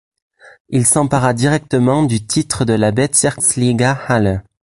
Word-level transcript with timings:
Il 0.69 0.87
s’empara 0.87 1.35
directement 1.35 2.01
du 2.01 2.25
titre 2.25 2.65
de 2.65 2.73
la 2.73 2.91
Bezirksliga 2.91 3.91
Halle. 4.07 4.41